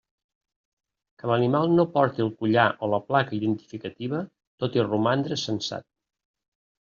[1.17, 4.23] Que l'animal no porti el collar o la placa identificativa
[4.65, 5.89] tot i romandre censat.